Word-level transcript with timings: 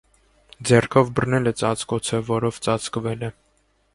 Ձեռքով 0.69 1.11
բռնել 1.19 1.51
է 1.51 1.53
ծածկոցը, 1.61 2.21
որով 2.31 2.59
ծածկվել 2.69 3.29
է։ 3.31 3.33